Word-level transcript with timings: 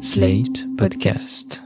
Slate 0.00 0.64
Podcast. 0.76 1.60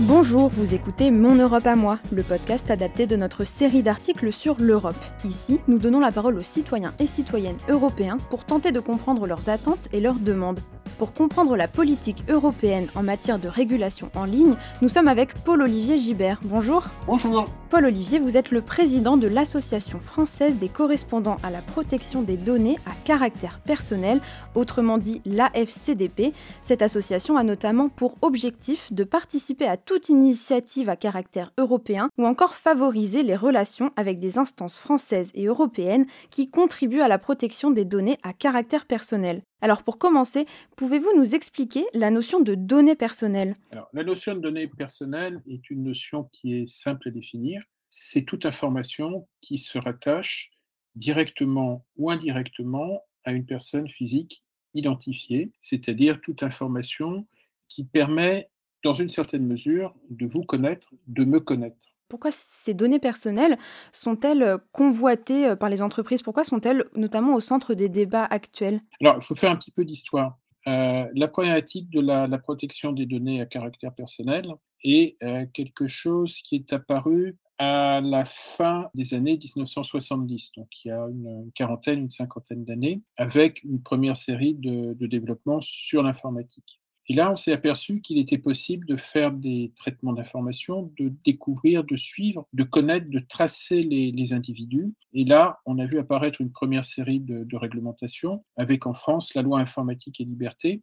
Bonjour, 0.00 0.50
vous 0.50 0.74
écoutez 0.74 1.10
Mon 1.10 1.34
Europe 1.34 1.66
à 1.66 1.76
moi, 1.76 1.98
le 2.12 2.22
podcast 2.22 2.70
adapté 2.70 3.06
de 3.06 3.16
notre 3.16 3.46
série 3.46 3.82
d'articles 3.82 4.30
sur 4.30 4.56
l'Europe. 4.60 4.96
Ici, 5.24 5.60
nous 5.66 5.78
donnons 5.78 6.00
la 6.00 6.12
parole 6.12 6.36
aux 6.36 6.42
citoyens 6.42 6.92
et 6.98 7.06
citoyennes 7.06 7.56
européens 7.70 8.18
pour 8.28 8.44
tenter 8.44 8.70
de 8.70 8.80
comprendre 8.80 9.26
leurs 9.26 9.48
attentes 9.48 9.88
et 9.94 10.00
leurs 10.00 10.18
demandes. 10.18 10.60
Pour 10.98 11.12
comprendre 11.12 11.56
la 11.56 11.68
politique 11.68 12.22
européenne 12.28 12.88
en 12.94 13.02
matière 13.02 13.38
de 13.38 13.48
régulation 13.48 14.10
en 14.14 14.24
ligne, 14.24 14.54
nous 14.80 14.88
sommes 14.88 15.08
avec 15.08 15.34
Paul-Olivier 15.34 15.96
Gibert. 15.96 16.40
Bonjour. 16.44 16.84
Bonjour. 17.06 17.44
Paul-Olivier, 17.70 18.18
vous 18.18 18.36
êtes 18.36 18.50
le 18.50 18.60
président 18.60 19.16
de 19.16 19.26
l'Association 19.26 19.98
française 19.98 20.58
des 20.58 20.68
correspondants 20.68 21.38
à 21.42 21.50
la 21.50 21.62
protection 21.62 22.22
des 22.22 22.36
données 22.36 22.78
à 22.86 22.92
caractère 23.04 23.60
personnel, 23.60 24.20
autrement 24.54 24.98
dit 24.98 25.22
l'AFCDP. 25.24 26.34
Cette 26.60 26.82
association 26.82 27.36
a 27.36 27.42
notamment 27.42 27.88
pour 27.88 28.16
objectif 28.20 28.92
de 28.92 29.04
participer 29.04 29.66
à 29.66 29.76
toute 29.76 30.10
initiative 30.10 30.88
à 30.88 30.96
caractère 30.96 31.52
européen 31.56 32.10
ou 32.18 32.26
encore 32.26 32.54
favoriser 32.54 33.22
les 33.22 33.36
relations 33.36 33.90
avec 33.96 34.18
des 34.18 34.38
instances 34.38 34.76
françaises 34.76 35.30
et 35.34 35.46
européennes 35.46 36.06
qui 36.30 36.50
contribuent 36.50 37.00
à 37.00 37.08
la 37.08 37.18
protection 37.18 37.70
des 37.70 37.84
données 37.84 38.18
à 38.22 38.32
caractère 38.32 38.84
personnel. 38.84 39.42
Alors 39.62 39.84
pour 39.84 39.96
commencer, 39.98 40.44
pouvez-vous 40.76 41.16
nous 41.16 41.36
expliquer 41.36 41.84
la 41.94 42.10
notion 42.10 42.40
de 42.40 42.56
données 42.56 42.96
personnelles? 42.96 43.54
Alors, 43.70 43.88
la 43.92 44.02
notion 44.02 44.34
de 44.34 44.40
données 44.40 44.66
personnelles 44.66 45.40
est 45.48 45.70
une 45.70 45.84
notion 45.84 46.24
qui 46.32 46.54
est 46.54 46.66
simple 46.66 47.08
à 47.08 47.10
définir. 47.12 47.62
C'est 47.88 48.22
toute 48.22 48.44
information 48.44 49.28
qui 49.40 49.58
se 49.58 49.78
rattache 49.78 50.50
directement 50.96 51.86
ou 51.96 52.10
indirectement 52.10 53.04
à 53.24 53.32
une 53.32 53.46
personne 53.46 53.88
physique 53.88 54.42
identifiée, 54.74 55.52
c'est-à-dire 55.60 56.20
toute 56.20 56.42
information 56.42 57.28
qui 57.68 57.84
permet, 57.84 58.50
dans 58.82 58.94
une 58.94 59.10
certaine 59.10 59.46
mesure, 59.46 59.94
de 60.10 60.26
vous 60.26 60.42
connaître, 60.42 60.92
de 61.06 61.24
me 61.24 61.38
connaître. 61.38 61.91
Pourquoi 62.12 62.30
ces 62.30 62.74
données 62.74 62.98
personnelles 62.98 63.56
sont-elles 63.90 64.42
euh, 64.42 64.58
convoitées 64.70 65.46
euh, 65.46 65.56
par 65.56 65.70
les 65.70 65.80
entreprises? 65.80 66.20
Pourquoi 66.20 66.44
sont-elles 66.44 66.84
notamment 66.94 67.34
au 67.34 67.40
centre 67.40 67.72
des 67.72 67.88
débats 67.88 68.26
actuels? 68.26 68.82
Alors, 69.00 69.16
il 69.16 69.24
faut 69.24 69.34
faire 69.34 69.50
un 69.50 69.56
petit 69.56 69.70
peu 69.70 69.86
d'histoire. 69.86 70.36
Euh, 70.68 71.06
la 71.14 71.28
problématique 71.28 71.88
de 71.88 72.00
la, 72.00 72.28
protection 72.38 72.92
des 72.92 73.06
données 73.06 73.40
à 73.40 73.46
caractère 73.46 73.94
personnel 73.94 74.46
est 74.84 75.16
euh, 75.22 75.46
quelque 75.54 75.86
chose 75.86 76.36
qui 76.42 76.56
est 76.56 76.72
apparu 76.74 77.38
à 77.58 78.02
la 78.02 78.26
fin 78.26 78.90
des 78.94 79.14
années 79.14 79.38
1970, 79.38 80.52
donc 80.56 80.68
il 80.84 80.88
y 80.88 80.90
a 80.90 81.06
une 81.08 81.50
quarantaine, 81.54 82.00
une 82.00 82.10
cinquantaine 82.10 82.64
d'années, 82.66 83.00
avec 83.16 83.62
une 83.62 83.82
première 83.82 84.16
série 84.16 84.54
de, 84.54 84.92
de 84.94 85.06
développements 85.06 85.60
sur 85.62 86.02
l'informatique. 86.02 86.81
Et 87.08 87.14
là, 87.14 87.32
on 87.32 87.36
s'est 87.36 87.52
aperçu 87.52 88.00
qu'il 88.00 88.18
était 88.18 88.38
possible 88.38 88.86
de 88.86 88.96
faire 88.96 89.32
des 89.32 89.72
traitements 89.76 90.12
d'information, 90.12 90.92
de 90.98 91.12
découvrir, 91.24 91.84
de 91.84 91.96
suivre, 91.96 92.46
de 92.52 92.62
connaître, 92.62 93.10
de 93.10 93.18
tracer 93.18 93.82
les, 93.82 94.32
individus. 94.32 94.94
Et 95.12 95.24
là, 95.24 95.58
on 95.66 95.78
a 95.78 95.86
vu 95.86 95.98
apparaître 95.98 96.40
une 96.40 96.52
première 96.52 96.84
série 96.84 97.20
de 97.20 97.56
réglementations, 97.56 98.44
avec 98.56 98.86
en 98.86 98.94
France 98.94 99.34
la 99.34 99.42
loi 99.42 99.58
informatique 99.58 100.20
et 100.20 100.24
liberté, 100.24 100.82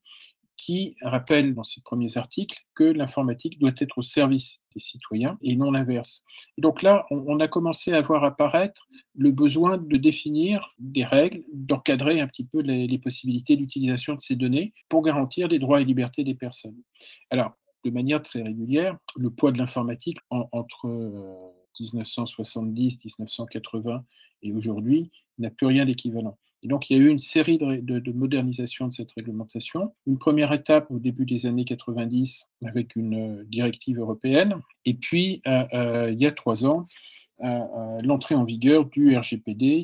qui 0.59 0.97
rappelle 1.02 1.55
dans 1.55 1.63
ses 1.63 1.81
premiers 1.81 2.17
articles 2.17 2.65
que 2.75 2.83
l'informatique 2.83 3.57
doit 3.59 3.71
être 3.77 3.97
au 3.97 4.02
service 4.02 4.59
des 4.73 4.81
citoyens 4.81 5.38
et 5.41 5.55
non 5.55 5.71
l'inverse. 5.71 6.21
Et 6.57 6.61
donc 6.61 6.81
là, 6.81 7.05
on, 7.11 7.39
a 7.39 7.47
commencé 7.47 7.93
à 7.93 8.02
voir 8.02 8.25
apparaître 8.25 8.89
le 9.15 9.31
besoin 9.31 9.77
de 9.77 9.95
définir 9.95 10.75
des 10.77 11.05
règles, 11.05 11.45
d'encadrer 11.53 12.19
un 12.19 12.27
petit 12.27 12.43
peu 12.43 12.59
les, 12.59 12.99
possibilités 12.99 13.55
d'utilisation 13.55 14.15
de 14.15 14.19
ces 14.19 14.35
données 14.35 14.73
pour 14.89 15.02
garantir 15.02 15.47
les 15.47 15.59
droits 15.59 15.80
et 15.80 15.86
libertés 15.86 16.25
des 16.25 16.36
personnes. 16.36 16.76
Alors, 17.30 17.53
de 17.86 17.89
manière 17.89 18.21
très 18.21 18.41
régulière, 18.41 18.97
le 19.15 19.30
poids 19.30 19.53
de 19.53 19.58
l'informatique 19.58 20.17
en, 20.30 20.45
entre 20.52 20.89
euh, 20.89 21.53
1970, 21.80 23.05
1980 23.05 24.03
et 24.41 24.52
aujourd'hui 24.52 25.09
n'a 25.37 25.52
plus 25.52 25.67
rien 25.67 25.86
d'équivalent. 25.86 26.37
Et 26.61 26.67
donc, 26.67 26.89
il 26.89 26.97
y 26.97 26.99
a 26.99 27.03
eu 27.03 27.08
une 27.08 27.20
série 27.20 27.58
de, 27.58 27.77
de, 27.77 27.99
de, 27.99 28.92
cette 28.92 29.11
réglementation. 29.14 29.93
Une 30.05 30.17
première 30.17 30.52
étape 30.52 30.92
au 30.92 30.99
début 30.99 31.25
des 31.25 31.45
années 31.45 31.64
90 31.64 32.49
avec 32.65 32.95
une 32.95 33.39
euh, 33.39 33.43
directive 33.45 33.99
européenne. 33.99 34.55
Et 34.86 34.93
puis, 34.93 35.42
euh, 35.47 35.64
euh, 35.73 36.11
il 36.11 36.20
y 36.20 36.25
a 36.25 36.31
trois 36.31 36.65
ans, 36.65 36.86
l'entrée 38.03 38.36
en 38.36 38.43
vigueur 38.43 38.86
du 38.86 39.15
RGPD, 39.15 39.83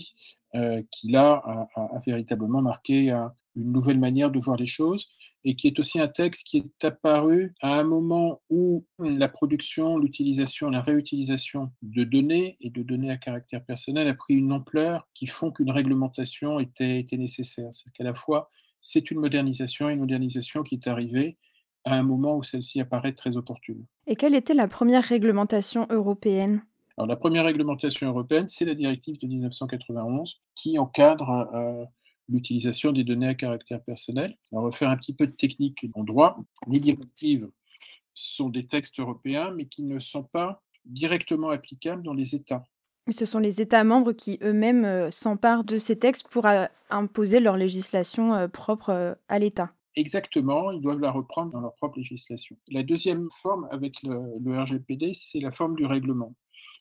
qui 0.91 1.09
là 1.09 1.41
a 1.75 1.99
véritablement 2.05 2.61
marqué 2.61 3.11
une 3.55 3.71
nouvelle 3.71 3.97
manière 3.97 4.29
de 4.29 4.39
voir 4.39 4.57
les 4.57 4.67
choses 4.67 5.07
et 5.45 5.55
qui 5.55 5.67
est 5.67 5.79
aussi 5.79 5.99
un 5.99 6.07
texte 6.07 6.43
qui 6.43 6.57
est 6.57 6.85
apparu 6.85 7.53
à 7.61 7.79
un 7.79 7.83
moment 7.83 8.41
où 8.49 8.83
la 8.99 9.29
production, 9.29 9.97
l'utilisation, 9.99 10.71
la 10.71 10.81
réutilisation 10.81 11.71
de 11.83 12.03
données 12.03 12.57
et 12.61 12.71
de 12.71 12.81
données 12.81 13.11
à 13.11 13.17
caractère 13.17 13.63
personnel 13.63 14.07
a 14.07 14.15
pris 14.15 14.33
une 14.33 14.51
ampleur 14.51 15.07
qui 15.13 15.27
font 15.27 15.51
qu'une 15.51 15.69
réglementation 15.69 16.59
était, 16.59 16.99
était 16.99 17.17
nécessaire. 17.17 17.69
C'est 17.71 17.93
qu'à 17.93 18.03
la 18.03 18.15
fois, 18.15 18.49
c'est 18.81 19.11
une 19.11 19.19
modernisation, 19.19 19.87
une 19.87 19.99
modernisation 19.99 20.63
qui 20.63 20.75
est 20.75 20.87
arrivée 20.87 21.37
à 21.85 21.93
un 21.93 22.03
moment 22.03 22.35
où 22.35 22.43
celle-ci 22.43 22.81
apparaît 22.81 23.13
très 23.13 23.37
opportune. 23.37 23.85
Et 24.07 24.15
quelle 24.15 24.33
était 24.33 24.55
la 24.55 24.67
première 24.67 25.03
réglementation 25.03 25.85
européenne? 25.91 26.63
Alors, 26.97 27.07
la 27.07 27.17
première 27.17 27.45
réglementation 27.45 28.07
européenne, 28.07 28.47
c'est 28.47 28.65
la 28.65 28.73
directive 28.73 29.19
de 29.19 29.27
1991 29.27 30.41
qui 30.55 30.79
encadre 30.79 31.47
euh, 31.53 31.85
l'utilisation 32.29 32.91
des 32.91 33.03
données 33.03 33.27
à 33.27 33.35
caractère 33.35 33.83
personnel. 33.83 34.37
On 34.51 34.61
va 34.61 34.71
faire 34.71 34.89
un 34.89 34.97
petit 34.97 35.13
peu 35.13 35.27
de 35.27 35.31
technique 35.31 35.85
en 35.93 36.03
droit. 36.03 36.37
Les 36.67 36.79
directives 36.79 37.49
sont 38.13 38.49
des 38.49 38.65
textes 38.65 38.99
européens, 38.99 39.51
mais 39.51 39.65
qui 39.65 39.83
ne 39.83 39.99
sont 39.99 40.23
pas 40.23 40.63
directement 40.85 41.49
applicables 41.49 42.03
dans 42.03 42.13
les 42.13 42.35
États. 42.35 42.63
Ce 43.11 43.25
sont 43.25 43.39
les 43.39 43.61
États 43.61 43.83
membres 43.83 44.13
qui 44.13 44.39
eux-mêmes 44.41 44.85
euh, 44.85 45.11
s'emparent 45.11 45.63
de 45.63 45.77
ces 45.77 45.99
textes 45.99 46.27
pour 46.27 46.47
euh, 46.47 46.65
imposer 46.89 47.39
leur 47.39 47.55
législation 47.55 48.33
euh, 48.33 48.47
propre 48.47 49.17
à 49.27 49.39
l'État. 49.39 49.69
Exactement, 49.95 50.71
ils 50.71 50.81
doivent 50.81 50.99
la 50.99 51.11
reprendre 51.11 51.51
dans 51.51 51.61
leur 51.61 51.75
propre 51.75 51.97
législation. 51.97 52.57
La 52.67 52.83
deuxième 52.83 53.29
forme 53.41 53.67
avec 53.71 54.01
le, 54.03 54.19
le 54.43 54.59
RGPD, 54.59 55.11
c'est 55.13 55.39
la 55.39 55.51
forme 55.51 55.75
du 55.75 55.85
règlement 55.85 56.35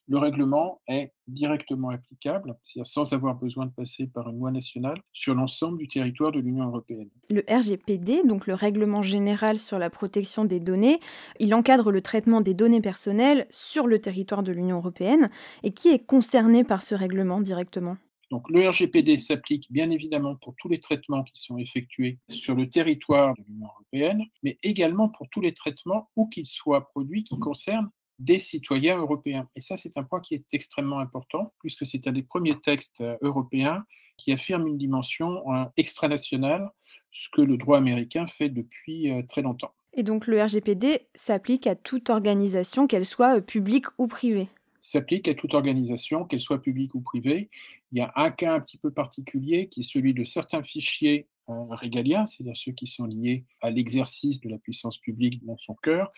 le 0.07 0.17
règlement 0.17 0.81
est 0.87 1.11
directement 1.27 1.89
applicable, 1.89 2.55
c'est-à-dire 2.63 2.85
sans 2.85 3.13
avoir 3.13 3.35
besoin 3.35 3.65
de 3.65 3.71
passer 3.71 4.07
par 4.07 4.29
une 4.29 4.37
loi 4.37 4.51
nationale, 4.51 5.01
sur 5.13 5.33
l'ensemble 5.33 5.79
du 5.79 5.87
territoire 5.87 6.31
de 6.31 6.39
l'Union 6.39 6.67
européenne. 6.67 7.09
Le 7.29 7.43
RGPD, 7.49 8.23
donc 8.23 8.47
le 8.47 8.53
Règlement 8.53 9.01
général 9.01 9.57
sur 9.57 9.79
la 9.79 9.89
protection 9.89 10.45
des 10.45 10.59
données, 10.59 10.99
il 11.39 11.53
encadre 11.55 11.91
le 11.91 12.01
traitement 12.01 12.41
des 12.41 12.53
données 12.53 12.81
personnelles 12.81 13.47
sur 13.49 13.87
le 13.87 13.99
territoire 13.99 14.43
de 14.43 14.51
l'Union 14.51 14.77
européenne. 14.77 15.29
Et 15.63 15.71
qui 15.71 15.89
est 15.89 16.05
concerné 16.05 16.63
par 16.63 16.83
ce 16.83 16.95
règlement 16.95 17.41
directement 17.41 17.97
donc 18.31 18.49
le 18.49 18.67
RGPD 18.67 19.17
s'applique 19.17 19.71
bien 19.71 19.91
évidemment 19.91 20.35
pour 20.35 20.55
tous 20.57 20.67
les 20.67 20.79
traitements 20.79 21.23
qui 21.23 21.39
sont 21.39 21.57
effectués 21.57 22.17
sur 22.29 22.55
le 22.55 22.69
territoire 22.69 23.35
de 23.35 23.43
l'Union 23.47 23.67
européenne, 23.67 24.23
mais 24.43 24.57
également 24.63 25.09
pour 25.09 25.29
tous 25.29 25.41
les 25.41 25.53
traitements 25.53 26.09
où 26.15 26.27
qu'ils 26.27 26.47
soient 26.47 26.87
produits 26.89 27.23
qui 27.23 27.37
concernent 27.37 27.89
des 28.19 28.39
citoyens 28.39 28.97
européens. 28.97 29.47
Et 29.55 29.61
ça, 29.61 29.77
c'est 29.77 29.97
un 29.97 30.03
point 30.03 30.19
qui 30.19 30.35
est 30.35 30.45
extrêmement 30.53 30.99
important, 30.99 31.53
puisque 31.59 31.85
c'est 31.85 32.07
un 32.07 32.11
des 32.11 32.23
premiers 32.23 32.59
textes 32.59 33.01
euh, 33.01 33.17
européens 33.21 33.85
qui 34.17 34.31
affirme 34.31 34.67
une 34.67 34.77
dimension 34.77 35.43
euh, 35.51 35.65
extranationale, 35.77 36.69
ce 37.11 37.29
que 37.29 37.41
le 37.41 37.57
droit 37.57 37.77
américain 37.77 38.27
fait 38.27 38.49
depuis 38.49 39.11
euh, 39.11 39.21
très 39.27 39.41
longtemps. 39.41 39.73
Et 39.93 40.03
donc 40.03 40.27
le 40.27 40.41
RGPD 40.41 41.07
s'applique 41.15 41.67
à 41.67 41.75
toute 41.75 42.09
organisation, 42.09 42.87
qu'elle 42.87 43.05
soit 43.05 43.41
publique 43.41 43.87
ou 43.97 44.07
privée 44.07 44.47
s'applique 44.81 45.27
à 45.27 45.33
toute 45.33 45.55
organisation, 45.55 46.25
qu'elle 46.25 46.39
soit 46.39 46.61
publique 46.61 46.93
ou 46.93 47.01
privée. 47.01 47.49
Il 47.91 47.97
y 47.97 48.01
a 48.01 48.13
un 48.15 48.29
cas 48.29 48.53
un 48.53 48.59
petit 48.59 48.77
peu 48.77 48.91
particulier 48.91 49.67
qui 49.67 49.79
est 49.79 49.83
celui 49.83 50.13
de 50.13 50.23
certains 50.23 50.61
fichiers 50.61 51.25
régaliens, 51.47 52.27
c'est-à-dire 52.27 52.55
ceux 52.55 52.71
qui 52.71 52.85
sont 52.85 53.05
liés 53.05 53.45
à 53.61 53.71
l'exercice 53.71 54.41
de 54.41 54.49
la 54.49 54.59
puissance 54.59 54.99
publique 54.99 55.43
dans 55.43 55.57
son 55.57 55.73
cœur, 55.73 56.11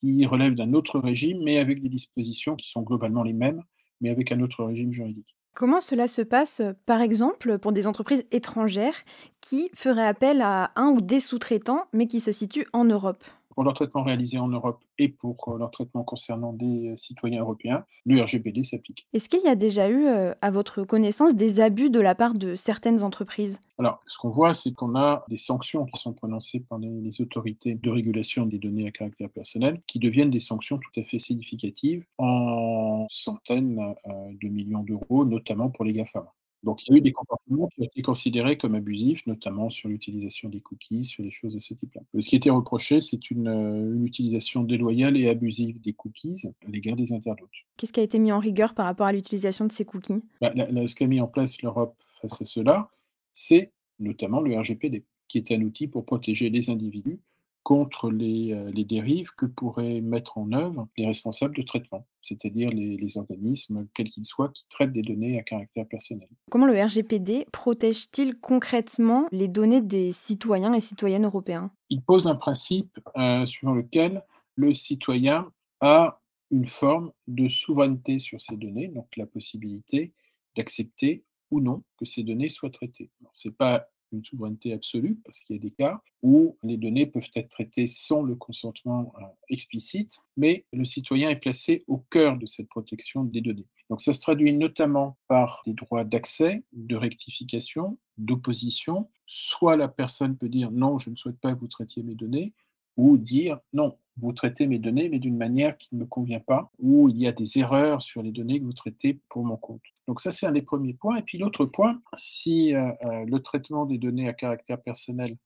qui 0.00 0.26
relèvent 0.26 0.54
d'un 0.54 0.72
autre 0.72 0.98
régime, 0.98 1.42
mais 1.42 1.58
avec 1.58 1.82
des 1.82 1.88
dispositions 1.88 2.56
qui 2.56 2.70
sont 2.70 2.82
globalement 2.82 3.22
les 3.22 3.32
mêmes, 3.32 3.62
mais 4.00 4.10
avec 4.10 4.32
un 4.32 4.40
autre 4.40 4.64
régime 4.64 4.92
juridique. 4.92 5.36
Comment 5.54 5.80
cela 5.80 6.06
se 6.06 6.22
passe, 6.22 6.62
par 6.86 7.00
exemple, 7.00 7.58
pour 7.58 7.72
des 7.72 7.86
entreprises 7.86 8.24
étrangères 8.30 9.02
qui 9.40 9.70
feraient 9.74 10.06
appel 10.06 10.42
à 10.42 10.70
un 10.76 10.90
ou 10.90 11.00
des 11.00 11.20
sous-traitants, 11.20 11.86
mais 11.92 12.06
qui 12.06 12.20
se 12.20 12.32
situent 12.32 12.68
en 12.72 12.84
Europe? 12.84 13.24
Pour 13.54 13.64
leur 13.64 13.74
traitement 13.74 14.02
réalisé 14.02 14.38
en 14.38 14.48
Europe 14.48 14.82
et 14.98 15.08
pour 15.08 15.56
leur 15.58 15.70
traitement 15.70 16.04
concernant 16.04 16.52
des 16.52 16.94
citoyens 16.96 17.40
européens, 17.40 17.84
le 18.06 18.22
RGPD 18.22 18.62
s'applique. 18.62 19.06
Est-ce 19.12 19.28
qu'il 19.28 19.42
y 19.42 19.48
a 19.48 19.54
déjà 19.54 19.90
eu, 19.90 20.06
à 20.06 20.50
votre 20.50 20.84
connaissance, 20.84 21.34
des 21.34 21.60
abus 21.60 21.90
de 21.90 22.00
la 22.00 22.14
part 22.14 22.34
de 22.34 22.54
certaines 22.54 23.02
entreprises? 23.02 23.60
Alors, 23.78 24.00
ce 24.06 24.18
qu'on 24.18 24.30
voit, 24.30 24.54
c'est 24.54 24.72
qu'on 24.72 24.94
a 24.94 25.24
des 25.28 25.38
sanctions 25.38 25.86
qui 25.86 26.00
sont 26.00 26.12
prononcées 26.12 26.60
par 26.60 26.78
les, 26.78 27.20
autorités 27.20 27.74
de 27.74 27.90
régulation 27.90 28.46
des 28.46 28.58
données 28.58 28.86
à 28.86 28.90
caractère 28.90 29.30
personnel, 29.30 29.80
qui 29.86 29.98
deviennent 29.98 30.30
des 30.30 30.38
sanctions 30.38 30.78
tout 30.78 31.00
à 31.00 31.02
fait 31.02 31.18
significatives 31.18 32.04
en 32.18 33.06
centaines 33.08 33.94
de 34.06 34.48
millions 34.48 34.82
d'euros, 34.82 35.24
notamment 35.24 35.70
pour 35.70 35.84
les 35.84 35.92
GAFA. 35.92 36.32
Donc 36.62 36.86
il 36.86 36.92
y 36.92 36.94
a 36.94 36.98
eu 36.98 37.00
des 37.00 37.12
comportements 37.12 37.68
qui 37.68 37.80
ont 37.80 37.84
été 37.84 38.02
considérés 38.02 38.58
comme 38.58 38.74
abusifs, 38.74 39.26
notamment 39.26 39.70
sur 39.70 39.88
l'utilisation 39.88 40.48
des 40.48 40.60
cookies, 40.60 41.04
sur 41.04 41.24
des 41.24 41.30
choses 41.30 41.54
de 41.54 41.58
ce 41.58 41.74
type-là. 41.74 42.02
Ce 42.18 42.26
qui 42.26 42.36
a 42.36 42.38
été 42.38 42.50
reproché, 42.50 43.00
c'est 43.00 43.30
une, 43.30 43.48
une, 43.48 44.06
utilisation 44.06 44.62
déloyale 44.62 45.16
et 45.16 45.28
abusive 45.28 45.80
des 45.80 45.92
cookies 45.92 46.42
à 46.66 46.70
l'égard 46.70 46.96
des 46.96 47.12
internautes. 47.12 47.50
Qu'est-ce 47.76 47.92
qui 47.92 48.00
a 48.00 48.02
été 48.02 48.18
mis 48.18 48.32
en 48.32 48.38
rigueur 48.38 48.74
par 48.74 48.86
rapport 48.86 49.06
à 49.06 49.12
l'utilisation 49.12 49.64
de 49.64 49.72
ces 49.72 49.84
cookies? 49.84 50.22
Bah, 50.40 50.52
Ce 50.54 50.94
qu'a 50.94 51.06
mis 51.06 51.20
en 51.20 51.28
place 51.28 51.62
l'Europe 51.62 51.96
face 52.20 52.42
à 52.42 52.44
cela, 52.44 52.90
c'est 53.32 53.72
notamment 53.98 54.40
le 54.40 54.58
RGPD, 54.58 55.04
qui 55.28 55.38
est 55.38 55.52
un 55.52 55.62
outil 55.62 55.86
pour 55.86 56.04
protéger 56.04 56.50
les 56.50 56.68
individus 56.68 57.20
contre 57.62 58.10
les, 58.10 58.52
euh, 58.52 58.70
les, 58.72 58.84
dérives 58.84 59.30
que 59.36 59.46
pourraient 59.46 60.00
mettre 60.00 60.38
en 60.38 60.52
œuvre 60.52 60.88
les 60.96 61.06
responsables 61.06 61.54
de 61.54 61.62
traitement, 61.62 62.06
c'est-à-dire 62.22 62.70
les, 62.70 62.96
les, 62.96 63.16
organismes, 63.18 63.86
quels 63.94 64.08
qu'ils 64.08 64.24
soient, 64.24 64.48
qui 64.48 64.66
traitent 64.68 64.92
des 64.92 65.02
données 65.02 65.38
à 65.38 65.42
caractère 65.42 65.86
personnel. 65.86 66.28
Comment 66.50 66.66
le 66.66 66.82
RGPD 66.82 67.46
protège-t-il 67.52 68.38
concrètement 68.40 69.26
les 69.30 69.48
données 69.48 69.82
des 69.82 70.12
citoyens 70.12 70.72
et 70.72 70.80
citoyennes 70.80 71.26
européens? 71.26 71.70
Il 71.90 72.02
pose 72.02 72.26
un 72.26 72.36
principe 72.36 72.98
euh, 73.16 73.44
suivant 73.44 73.74
lequel 73.74 74.24
le 74.56 74.74
citoyen 74.74 75.50
a 75.80 76.20
une 76.50 76.66
forme 76.66 77.12
de 77.28 77.48
souveraineté 77.48 78.18
sur 78.18 78.40
ces 78.40 78.56
données, 78.56 78.88
donc 78.88 79.06
la 79.16 79.26
possibilité 79.26 80.12
d'accepter 80.56 81.24
ou 81.50 81.60
non 81.60 81.82
que 81.98 82.04
ces 82.04 82.22
données 82.22 82.48
soient 82.48 82.70
traitées. 82.70 83.10
Ce 83.32 83.48
n'est 83.48 83.54
pas 83.54 83.88
une 84.12 84.24
souveraineté 84.24 84.72
absolue, 84.72 85.18
parce 85.24 85.40
qu'il 85.40 85.56
y 85.56 85.58
a 85.58 85.62
des 85.62 85.70
cas 85.70 86.00
où 86.22 86.56
les 86.62 86.76
données 86.76 87.06
peuvent 87.06 87.30
être 87.34 87.48
traitées 87.48 87.86
sans 87.86 88.22
le 88.22 88.34
consentement 88.34 89.12
euh, 89.18 89.24
explicite, 89.48 90.18
mais 90.36 90.64
le 90.72 90.84
citoyen 90.84 91.30
est 91.30 91.36
placé 91.36 91.84
au 91.86 91.98
cœur 91.98 92.36
de 92.38 92.46
cette 92.46 92.68
protection 92.68 93.24
des 93.24 93.40
données. 93.40 93.66
Donc 93.88 94.02
ça 94.02 94.12
se 94.12 94.20
traduit 94.20 94.52
notamment 94.52 95.18
par 95.26 95.62
des 95.66 95.72
droits 95.72 96.04
d'accès, 96.04 96.62
de 96.72 96.96
rectification, 96.96 97.98
d'opposition. 98.18 99.10
Soit 99.26 99.76
la 99.76 99.88
personne 99.88 100.36
peut 100.36 100.48
dire 100.48 100.70
non, 100.70 100.98
je 100.98 101.10
ne 101.10 101.16
souhaite 101.16 101.40
pas 101.40 101.54
que 101.54 101.60
vous 101.60 101.68
traitiez 101.68 102.02
mes 102.02 102.14
données, 102.14 102.52
ou 103.00 103.16
dire 103.16 103.58
non, 103.72 103.96
vous 104.18 104.32
traitez 104.32 104.66
mes 104.66 104.78
données, 104.78 105.08
mais 105.08 105.18
d'une 105.18 105.36
manière 105.36 105.78
qui 105.78 105.88
ne 105.94 106.00
me 106.00 106.06
convient 106.06 106.40
pas, 106.40 106.70
ou 106.78 107.08
il 107.08 107.18
y 107.18 107.26
a 107.26 107.32
des 107.32 107.58
erreurs 107.58 108.02
sur 108.02 108.22
les 108.22 108.32
données 108.32 108.60
que 108.60 108.64
vous 108.64 108.74
traitez 108.74 109.20
pour 109.30 109.44
mon 109.44 109.56
compte. 109.56 109.82
Donc 110.06 110.20
ça, 110.20 110.32
c'est 110.32 110.46
un 110.46 110.52
des 110.52 110.62
premiers 110.62 110.92
points. 110.94 111.16
Et 111.16 111.22
puis 111.22 111.38
l'autre 111.38 111.64
point, 111.64 112.00
si 112.14 112.74
euh, 112.74 112.92
euh, 113.04 113.24
le 113.24 113.38
traitement 113.40 113.86
des 113.86 113.96
données 113.96 114.28
à 114.28 114.34
caractère 114.34 114.80
personnel 114.80 115.36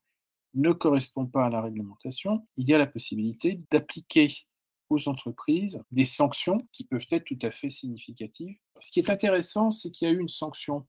ne 0.53 0.71
correspond 0.71 1.25
pas 1.25 1.45
à 1.45 1.49
la 1.49 1.61
réglementation, 1.61 2.45
il 2.57 2.67
y 2.67 2.73
a 2.73 2.77
la 2.77 2.87
possibilité 2.87 3.61
d'appliquer 3.71 4.27
aux 4.89 5.07
entreprises 5.07 5.81
des 5.91 6.05
sanctions 6.05 6.67
qui 6.71 6.83
peuvent 6.83 7.07
être 7.09 7.25
tout 7.25 7.39
à 7.41 7.51
fait 7.51 7.69
significatives. 7.69 8.57
Ce 8.79 8.91
qui 8.91 8.99
est 8.99 9.09
intéressant, 9.09 9.71
c'est 9.71 9.89
qu'il 9.91 10.07
y 10.07 10.11
a 10.11 10.13
eu 10.13 10.19
une 10.19 10.27
sanction 10.27 10.85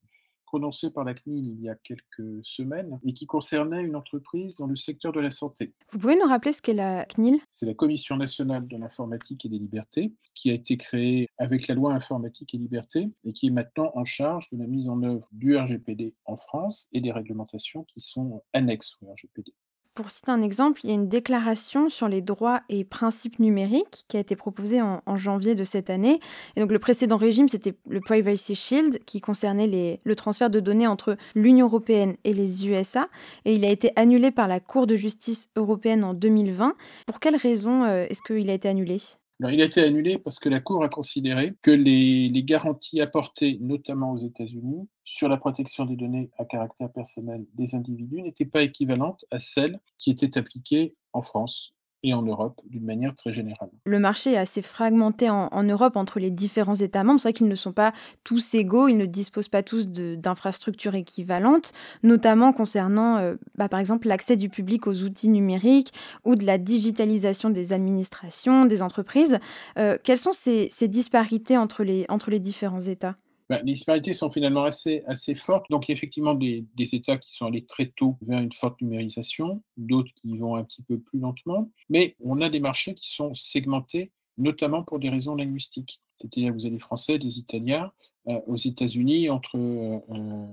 prononcée 0.57 0.91
par 0.91 1.05
la 1.05 1.13
CNIL 1.13 1.51
il 1.51 1.61
y 1.61 1.69
a 1.69 1.75
quelques 1.75 2.43
semaines 2.43 2.99
et 3.05 3.13
qui 3.13 3.27
concernait 3.27 3.83
une 3.83 3.95
entreprise 3.95 4.57
dans 4.57 4.67
le 4.67 4.75
secteur 4.75 5.13
de 5.13 5.21
la 5.21 5.29
santé. 5.29 5.75
Vous 5.93 5.99
pouvez 5.99 6.17
nous 6.17 6.27
rappeler 6.27 6.55
ce 6.55 6.63
qu'est 6.63 6.73
la 6.73 7.05
CNIL? 7.05 7.41
C'est 7.51 7.67
la 7.67 7.75
Commission 7.75 8.17
nationale 8.17 8.67
de 8.67 8.79
l'informatique 8.79 9.45
et 9.45 9.51
des 9.51 9.59
libertés 9.59 10.15
qui 10.33 10.51
a 10.51 10.55
été 10.55 10.79
créée 10.79 11.29
avec 11.37 11.69
la 11.69 11.75
loi 11.75 11.93
informatique 11.93 12.55
et 12.55 12.57
liberté 12.57 13.11
et 13.25 13.35
qui 13.35 13.49
est 13.49 13.51
maintenant 13.51 13.93
en 13.95 14.07
charge 14.07 14.49
de 14.51 14.57
la 14.57 14.67
mise 14.67 14.89
en 14.89 15.03
œuvre 15.03 15.29
du 15.31 15.59
RGPD 15.59 16.15
en 16.25 16.39
France 16.39 16.89
et 16.91 17.03
des 17.03 17.13
réglementations 17.13 17.85
qui 17.85 18.01
sont 18.01 18.43
annexes 18.55 18.95
au 19.03 19.13
RGPD. 19.13 19.53
Pour 19.97 20.11
citer 20.11 20.31
un 20.31 20.43
exemple, 20.43 20.83
il 20.85 20.91
y 20.91 20.93
a 20.93 20.95
une 20.95 21.09
déclaration 21.09 21.89
sur 21.89 22.07
les 22.07 22.21
droits 22.21 22.61
et 22.69 22.85
principes 22.85 23.39
numériques 23.39 24.05
qui 24.09 24.19
a 24.19 24.21
été 24.21 24.37
proposée 24.37 24.83
en, 24.83 25.17
janvier 25.17 25.55
de 25.55 25.65
cette 25.65 25.89
année. 25.89 26.21
Et 26.55 26.61
donc 26.61 26.71
le 26.71 26.79
précédent 26.79 27.17
régime, 27.17 27.49
c'était 27.49 27.73
le 27.89 28.01
Privacy 28.03 28.55
Shield 28.55 29.03
qui 29.07 29.23
concernait 29.23 29.99
le 30.05 30.15
transfert 30.15 30.51
de 30.51 30.61
données 30.61 30.87
entre 30.87 31.17
l'Union 31.35 31.65
européenne 31.65 32.17
et 32.25 32.35
les 32.35 32.69
USA. 32.69 33.09
Et 33.47 33.55
il 33.55 33.65
a 33.65 33.71
été 33.71 33.91
annulé 33.97 34.31
par 34.31 34.49
la 34.49 34.61
Cour 34.61 34.87
de 34.87 34.97
justice 34.97 35.49
européenne 35.57 36.05
en 36.05 36.13
2020. 36.13 36.75
Pour 37.07 37.19
quelles 37.19 37.37
raisons 37.37 37.85
euh, 37.85 38.05
est-ce 38.11 38.21
qu'il 38.21 38.51
a 38.51 38.53
été 38.53 38.69
annulé? 38.69 38.99
Il 39.41 39.63
a 39.63 39.65
été 39.65 39.83
annulé 39.83 40.19
parce 40.19 40.39
que 40.39 40.51
la 40.51 40.61
Cour 40.61 40.85
a 40.85 40.91
considéré 40.91 41.55
que 41.63 41.71
les, 41.71 42.29
les 42.29 42.43
garanties 42.43 43.01
apportées, 43.01 43.57
notamment 43.63 44.13
aux 44.13 44.19
États-Unis, 44.19 44.89
sur 45.07 45.29
la 45.29 45.39
protection 45.39 45.87
des 45.87 45.97
données 45.97 46.31
à 46.37 46.45
caractère 46.45 46.91
personnel 46.91 47.47
des 47.55 47.75
individus 47.75 48.21
n'étaient 48.23 48.45
pas 48.45 48.63
équivalentes 48.63 49.25
à 49.31 49.39
celles 49.39 49.81
qui 49.97 50.11
étaient 50.11 50.37
appliquées 50.37 50.95
en 51.13 51.23
France 51.23 51.73
et 52.03 52.13
en 52.13 52.23
Europe 52.23 52.61
d'une 52.67 52.85
manière 52.85 53.17
très 53.17 53.33
générale. 53.33 53.71
Le 53.85 53.99
marché 53.99 54.33
est 54.33 54.37
assez 54.37 54.63
fragmenté 54.63 55.31
en, 55.31 55.63
Europe 55.63 55.97
entre 55.97 56.21
les 56.21 56.31
différents 56.31 56.75
États 56.75 57.05
membres. 57.05 57.21
C'est 57.21 57.29
vrai 57.29 57.33
qu'ils 57.33 57.49
ne 57.49 57.55
sont 57.55 57.73
pas 57.73 57.93
tous 58.23 58.55
égaux, 58.55 58.89
ils 58.89 58.99
ne 58.99 59.07
disposent 59.07 59.49
pas 59.49 59.63
tous 59.63 59.89
d'infrastructures 59.89 60.95
équivalentes, 60.95 61.73
notamment 62.03 62.53
concernant, 62.53 63.17
euh, 63.17 63.37
bah, 63.57 63.69
par 63.69 63.81
exemple, 63.81 64.09
l'accès 64.09 64.37
du 64.37 64.49
public 64.49 64.87
aux 64.87 65.05
outils 65.05 65.29
numériques 65.29 65.93
ou 66.25 66.37
de 66.37 66.45
la 66.45 66.59
digitalisation 66.59 67.51
des 67.51 67.73
administrations, 67.73 68.67
des 68.67 68.83
entreprises. 68.83 69.39
Euh, 69.79 69.99
quelles 70.03 70.19
sont 70.19 70.33
ces, 70.33 70.69
disparités 70.89 71.57
entre 71.57 71.83
les 71.83 72.41
différents 72.41 72.81
États? 72.81 73.17
Bah, 73.49 73.61
les 73.63 73.75
disparités 73.75 74.13
sont 74.15 74.31
finalement 74.31 74.65
assez, 74.65 75.05
fortes. 75.37 75.67
Donc, 75.71 75.89
il 75.89 75.93
y 75.93 75.95
a 75.95 75.97
effectivement 75.97 76.35
des, 76.35 76.67
États 76.79 77.17
qui 77.17 77.33
sont 77.33 77.47
allés 77.47 77.65
très 77.65 77.87
tôt 77.87 78.17
vers 78.23 78.41
une 78.41 78.53
forte 78.53 78.81
numérisation, 78.81 79.63
d'autres 79.77 80.13
qui 80.15 80.37
vont 80.37 80.57
un 80.57 80.65
petit 80.65 80.83
peu 80.83 80.99
plus 80.99 81.21
lentement. 81.21 81.71
Mais 81.89 82.17
on 82.21 82.41
a 82.41 82.49
des 82.49 82.61
marchés 82.61 82.95
qui 82.95 83.15
sont 83.15 83.35
segmentés, 83.35 84.11
notamment 84.37 84.83
pour 84.83 84.99
des 84.99 85.11
raisons 85.11 85.37
linguistiques. 85.37 86.01
C'est-à-dire 86.17 86.53
vous 86.53 86.67
avez 86.67 86.75
des 86.75 86.81
Français, 86.81 87.19
des 87.19 87.39
Italiens. 87.39 87.93
Euh, 88.29 88.41
aux 88.47 88.57
États-Unis, 88.57 89.31
entre 89.31 89.57
euh, 89.57 90.01
euh, 90.11 90.47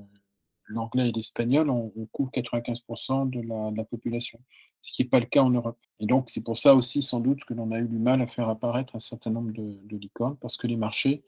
l'anglais 0.67 1.09
et 1.09 1.11
l'espagnol, 1.11 1.71
on, 1.71 1.89
couvre 2.11 2.29
95% 2.31 3.29
de 3.31 3.41
la, 3.75 3.83
population, 3.83 4.39
ce 4.81 4.91
qui 4.91 5.01
n'est 5.01 5.09
pas 5.09 5.19
le 5.19 5.25
cas 5.25 5.41
en 5.41 5.49
Europe. 5.49 5.79
Et 5.99 6.05
donc, 6.05 6.29
c'est 6.29 6.43
pour 6.43 6.59
ça 6.59 6.75
aussi, 6.75 7.01
sans 7.01 7.19
doute, 7.19 7.43
que 7.45 7.55
l'on 7.55 7.71
a 7.71 7.79
eu 7.79 7.87
du 7.87 7.97
mal 7.97 8.21
à 8.21 8.27
faire 8.27 8.47
apparaître 8.49 8.95
un 8.95 8.99
certain 8.99 9.31
nombre 9.31 9.51
de, 9.53 9.97
licornes, 9.97 10.37
parce 10.37 10.55
que 10.55 10.67
les 10.67 10.75
marchés 10.75 11.23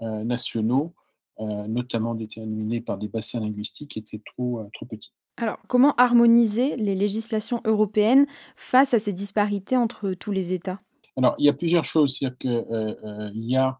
nationaux 0.00 0.94
notamment 1.38 2.14
déterminés 2.14 2.80
par 2.80 2.98
des 2.98 3.08
bassins 3.08 3.40
linguistiques, 3.40 3.96
étaient 3.96 4.22
trop, 4.24 4.60
euh, 4.60 4.70
trop 4.72 4.86
petits. 4.86 5.12
Alors, 5.36 5.58
comment 5.68 5.94
harmoniser 5.96 6.76
les 6.76 6.94
législations 6.94 7.60
européennes 7.64 8.26
face 8.56 8.94
à 8.94 8.98
ces 8.98 9.12
disparités 9.12 9.76
entre 9.76 10.14
tous 10.14 10.32
les 10.32 10.52
États? 10.52 10.78
Alors, 11.16 11.34
il 11.38 11.44
y 11.44 11.48
a 11.48 11.52
plusieurs 11.52 11.84
choses. 11.84 12.16
C'est-à-dire 12.16 12.38
qu'il 12.38 12.50
euh, 12.50 13.30
y 13.34 13.56
a, 13.56 13.78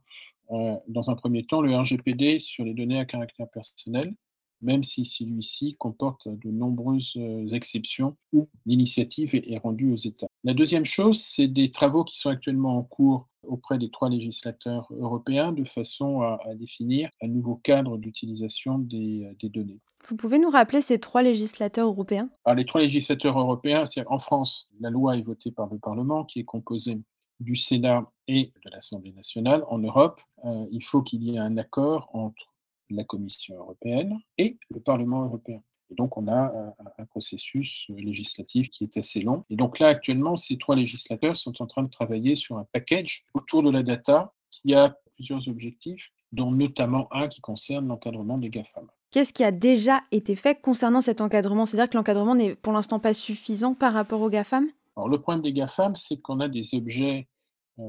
dans 0.50 1.11
un 1.11 1.14
premier 1.14 1.44
temps, 1.44 1.62
le 1.62 1.75
RGPD 1.75 2.38
sur 2.38 2.64
les 2.64 2.75
données 2.75 3.00
à 3.00 3.06
caractère 3.06 3.49
personnel, 3.49 4.14
même 4.63 4.85
si 4.85 5.05
celui-ci 5.05 5.77
comporte 5.79 6.29
de 6.29 6.51
nombreuses 6.51 7.17
exceptions 7.53 8.17
où 8.33 8.49
l'initiative 8.65 9.35
est 9.35 9.59
rendue 9.59 9.93
aux 9.93 9.97
États. 9.97 10.27
La 10.45 10.55
deuxième 10.55 10.85
chose, 10.85 11.21
c'est 11.21 11.49
des 11.49 11.71
travaux 11.71 12.05
qui 12.05 12.19
sont 12.19 12.31
actuellement 12.31 12.79
en 12.79 12.83
cours 12.83 13.29
auprès 13.43 13.79
des 13.79 13.91
trois 13.91 14.09
législateurs 14.09 14.87
européens 14.91 15.53
de 15.53 15.65
façon 15.65 16.23
à, 16.23 16.39
définir 16.55 17.11
un 17.23 17.29
nouveau 17.29 17.57
cadre 17.57 17.97
d'utilisation 17.97 18.79
des, 18.79 19.29
des, 19.41 19.49
données. 19.49 19.81
Vous 20.05 20.17
pouvez 20.17 20.39
nous 20.39 20.51
rappeler 20.51 20.81
ces 20.81 20.99
trois 20.99 21.23
législateurs 21.23 21.87
européens? 21.87 22.29
Alors, 22.45 22.57
Les 22.57 22.65
trois 22.65 22.81
législateurs 22.81 23.39
européens, 23.39 23.85
c'est 23.85 24.07
en 24.07 24.19
France, 24.19 24.69
la 24.81 24.91
loi 24.91 25.17
est 25.17 25.23
votée 25.23 25.51
par 25.51 25.69
le 25.73 25.79
Parlement 25.79 26.25
qui 26.25 26.41
est 26.41 26.45
composé 26.45 26.99
du 27.41 27.57
Sénat 27.57 28.11
et 28.29 28.53
de 28.65 28.71
l'Assemblée 28.71 29.13
nationale. 29.13 29.63
En 29.69 29.79
Europe, 29.79 30.21
euh, 30.45 30.67
il 30.71 30.83
faut 30.83 31.03
qu'il 31.03 31.23
y 31.23 31.37
ait 31.37 31.39
un 31.39 31.57
accord 31.59 32.09
entre 32.13 32.55
la 32.90 33.05
Commission 33.05 33.57
européenne 33.57 34.19
et 34.38 34.59
le 34.71 34.81
Parlement 34.81 35.25
européen. 35.25 35.62
Et 35.90 35.95
donc, 35.95 36.16
on 36.16 36.26
a 36.28 36.75
un, 36.99 37.05
processus 37.07 37.87
législatif 37.88 38.71
qui 38.71 38.85
est 38.85 38.97
assez 38.97 39.21
long. 39.21 39.45
Et 39.50 39.57
donc 39.57 39.78
là, 39.78 39.88
actuellement, 39.88 40.37
ces 40.37 40.59
trois 40.59 40.75
législateurs 40.75 41.37
sont 41.37 41.62
en 41.62 41.66
train 41.66 41.83
de 41.83 41.90
travailler 41.90 42.35
sur 42.35 42.59
un 42.59 42.66
package 42.73 43.25
autour 43.35 43.62
de 43.62 43.71
la 43.71 43.83
data 43.83 44.33
qui 44.50 44.75
a 44.75 44.97
plusieurs 45.14 45.49
objectifs, 45.49 46.11
dont 46.33 46.50
notamment 46.50 47.09
un 47.12 47.28
qui 47.28 47.40
concerne 47.40 47.87
l'encadrement 47.87 48.38
des 48.38 48.50
GAFAM. 48.50 48.87
Qu'est-ce 49.12 49.33
qui 49.33 49.45
a 49.45 49.52
déjà 49.52 50.00
été 50.11 50.35
fait 50.35 50.61
concernant 50.61 51.00
cet 51.00 51.21
encadrement? 51.21 51.64
C'est-à-dire 51.64 51.88
que 51.88 51.97
l'encadrement 51.97 52.35
n'est 52.35 52.55
pour 52.55 52.73
l'instant 52.73 52.99
pas 52.99 53.14
suffisant 53.14 53.75
par 53.75 53.93
rapport 53.93 54.21
aux 54.21 54.28
GAFAM? 54.28 54.69
Alors, 54.97 55.09
le 55.09 55.21
problème 55.21 55.43
des 55.43 55.52
GAFAM, 55.52 55.95
c'est 55.95 56.21
qu'on 56.21 56.40
a 56.40 56.49
des 56.49 56.75
objets 56.75 57.21
euh, 57.21 57.36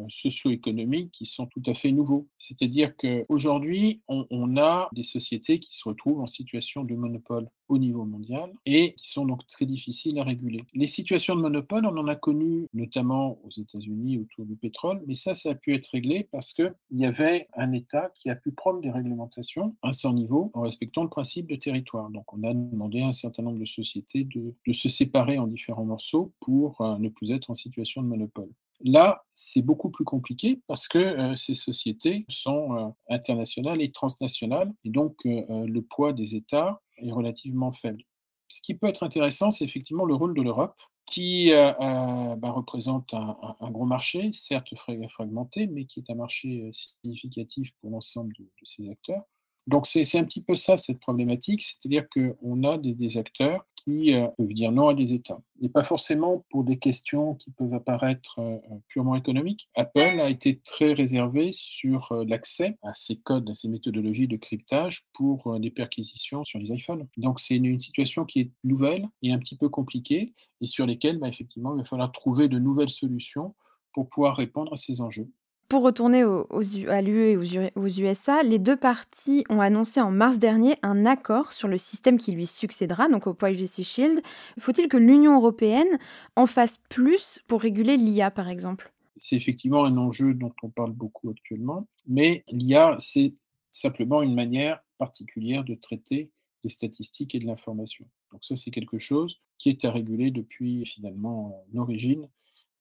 socio-économiques 0.10 1.12
qui 1.12 1.26
sont 1.26 1.46
tout 1.48 1.64
à 1.66 1.74
fait 1.74 1.92
nouveaux. 1.92 2.28
C'est-à-dire 2.38 2.96
qu'aujourd'hui, 2.96 4.02
on, 4.08 4.26
on 4.30 4.58
a 4.58 4.90
des 4.94 5.04
sociétés 5.04 5.60
qui 5.60 5.76
se 5.76 5.88
retrouvent 5.88 6.22
en 6.22 6.28
situation 6.28 6.84
de 6.84 6.96
monopole 6.96 7.50
au 7.70 7.78
niveau 7.78 8.06
mondial 8.06 8.52
et 8.66 8.94
qui 8.94 9.10
sont 9.12 9.26
donc 9.26 9.46
très 9.48 9.66
difficiles 9.66 10.20
à 10.20 10.24
réguler. 10.24 10.64
Les 10.74 10.88
situations 10.88 11.36
de 11.36 11.42
monopole, 11.42 11.86
on 11.86 11.98
en 11.98 12.08
a 12.08 12.16
connu 12.16 12.68
notamment 12.74 13.40
aux 13.44 13.62
États-Unis 13.62 14.20
autour 14.20 14.46
du 14.46 14.56
pétrole, 14.56 15.02
mais 15.06 15.16
ça, 15.16 15.36
ça 15.36 15.52
a 15.52 15.56
pu 15.56 15.74
être 15.74 15.88
réglé 15.88 16.28
parce 16.32 16.54
qu'il 16.54 16.74
y 16.92 17.06
avait 17.06 17.48
un 17.56 17.72
État 17.74 18.12
qui 18.16 18.30
a 18.30 18.36
pu 18.36 18.52
prendre 18.52 18.82
des 18.82 18.92
réglementations 18.92 19.76
à 19.82 19.92
son 19.92 20.14
niveau 20.14 20.52
en 20.54 20.62
respectant 20.62 21.04
le 21.04 21.10
principe 21.10 21.48
de 21.48 21.56
territoire. 21.56 22.10
Donc 22.10 22.32
on 22.34 22.44
a 22.44 22.54
demandé 22.54 23.02
à 23.02 23.08
un 23.08 23.14
certain 23.14 23.44
nombre 23.44 23.60
de 23.60 23.66
sociétés 23.66 24.24
de, 24.24 24.54
de 24.66 24.74
se 24.74 24.90
séparer 24.90 25.38
en 25.38 25.48
différents 25.48 25.86
morceaux 25.86 26.32
pour 26.40 26.80
euh, 26.82 26.98
ne 26.98 27.10
plus 27.10 27.32
être 27.32 27.50
en 27.50 27.56
situation 27.56 28.02
de 28.02 28.08
monopole. 28.08 28.50
Là, 28.82 29.24
c'est 29.34 29.64
beaucoup 29.64 29.90
plus 29.90 30.06
compliqué 30.06 30.62
parce 30.68 30.88
que 30.88 31.00
euh, 31.00 31.36
ces 31.36 31.56
sociétés 31.56 32.26
sont 32.30 32.78
euh, 32.78 32.90
internationales 33.10 33.82
et 33.82 33.92
transnationales 33.92 34.72
et 34.84 34.92
donc 34.92 35.16
euh, 35.26 35.66
le 35.66 35.82
poids 35.82 36.14
des 36.14 36.36
États 36.36 36.80
est 36.98 37.12
relativement 37.12 37.72
faible. 37.72 38.04
Ce 38.50 38.62
qui 38.62 38.76
peut 38.76 38.88
être 38.88 39.04
intéressant, 39.04 39.52
c'est 39.52 39.66
effectivement 39.66 40.06
le 40.06 40.14
rôle 40.14 40.36
de 40.36 40.42
l'Europe 40.42 40.80
qui 41.06 41.52
bah, 41.52 42.52
représente 42.52 43.14
un, 43.14 43.72
gros 43.72 43.86
marché, 43.86 44.32
certes 44.34 44.74
fragmenté, 44.76 45.68
mais 45.68 45.86
qui 45.86 46.02
est 46.02 46.10
un 46.10 46.16
marché 46.16 46.70
significatif 46.74 47.72
pour 47.80 47.92
l'ensemble 47.92 48.34
de, 48.38 48.44
de 48.44 48.66
ces 48.66 48.90
acteurs. 48.90 49.24
Donc 49.68 49.86
c'est 49.86 50.18
un 50.18 50.24
petit 50.24 50.42
peu 50.42 50.56
ça, 50.56 50.78
cette 50.78 51.00
problématique, 51.00 51.62
c'est-à-dire 51.62 52.08
qu'on 52.10 52.64
a 52.64 52.78
des, 52.78 53.18
acteurs 53.18 53.66
qui 53.76 54.14
euh, 54.14 54.28
peuvent 54.38 54.54
dire 54.54 54.72
non 54.72 54.88
à 54.88 54.94
des 54.94 55.14
États, 55.14 55.42
et 55.62 55.68
pas 55.68 55.84
forcément 55.84 56.46
pour 56.50 56.64
des 56.64 56.78
questions 56.78 57.36
qui 57.36 57.52
peuvent 57.52 57.74
apparaître 57.74 58.40
euh, 58.40 58.58
purement 58.88 59.16
économiques. 59.16 59.70
Apple 59.76 60.00
a 60.22 60.30
été 60.30 60.60
très 60.60 60.94
réservé 60.94 61.52
sur 61.52 62.12
euh, 62.14 62.24
l'accès 62.26 62.78
à 62.82 62.94
ces 62.94 63.18
codes, 63.18 63.50
à 63.50 63.54
ces 63.54 63.68
méthodologies 63.68 64.28
de 64.28 64.38
cryptage 64.38 65.06
pour 65.14 65.48
euh, 65.48 65.60
des 65.60 65.72
perquisitions 65.72 66.46
sur 66.46 66.60
les 66.60 66.72
iPhones. 66.72 67.08
Donc 67.18 67.42
c'est 67.42 67.56
une, 67.56 67.66
une, 67.66 67.80
situation 67.80 68.24
qui 68.24 68.40
est 68.40 68.52
nouvelle 68.64 69.08
et 69.22 69.34
un 69.34 69.40
petit 69.40 69.58
peu 69.58 69.68
compliquée, 69.68 70.34
et 70.62 70.66
sur 70.66 70.86
lesquelles, 70.86 71.18
bah, 71.18 71.28
effectivement, 71.28 71.76
il 71.76 71.80
va 71.80 71.86
falloir 71.86 72.12
trouver 72.14 72.48
de 72.48 72.58
nouvelles 72.58 72.90
solutions 72.90 73.54
pour 73.94 74.08
pouvoir 74.08 74.38
répondre 74.38 74.72
à 74.74 74.78
ces 74.78 75.02
enjeux. 75.02 75.30
Pour 75.70 75.84
retourner 75.84 76.24
aux, 76.24 76.48
aux, 76.50 76.90
à 76.90 77.02
l'UE 77.02 77.32
et 77.32 77.38
aux, 77.76 77.88
USA, 77.88 78.42
les 78.42 78.58
deux 78.58 78.78
parties 78.78 79.44
ont 79.50 79.60
annoncé 79.60 80.00
en 80.00 80.12
mars 80.12 80.40
dernier 80.40 80.76
un 80.82 81.06
accord 81.06 81.52
sur 81.52 81.68
le 81.68 81.78
système 81.78 82.18
qui 82.18 82.32
lui 82.32 82.46
succédera, 82.46 83.10
donc 83.10 83.28
au 83.28 83.34
Privacy 83.34 83.84
Shield. 83.84 84.22
Faut-il 84.58 84.88
que 84.88 84.96
l'Union 84.96 85.36
européenne 85.36 86.00
en 86.38 86.46
fasse 86.46 86.78
plus 86.90 87.42
pour 87.48 87.62
réguler 87.62 87.98
l'IA, 87.98 88.32
par 88.32 88.48
exemple? 88.48 88.94
C'est 89.18 89.36
effectivement 89.36 89.84
un 89.84 89.98
enjeu 89.98 90.34
dont 90.34 90.54
on 90.64 90.70
parle 90.70 90.94
beaucoup 90.94 91.30
actuellement, 91.30 91.86
mais 92.08 92.46
l'IA, 92.50 92.96
c'est 93.00 93.34
simplement 93.70 94.22
une 94.22 94.36
manière 94.36 94.82
particulière 94.98 95.66
de 95.66 95.76
traiter 95.76 96.32
des 96.64 96.70
statistiques 96.70 97.36
et 97.36 97.40
de 97.40 97.46
l'information. 97.46 98.06
Donc 98.32 98.46
ça, 98.46 98.56
c'est 98.56 98.72
quelque 98.72 99.00
chose 99.00 99.42
qui 99.58 99.70
est 99.70 99.84
à 99.84 99.92
réguler 99.92 100.32
depuis 100.32 100.86
finalement 100.86 101.66
l'origine 101.74 102.30